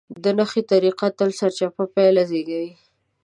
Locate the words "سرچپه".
1.39-1.83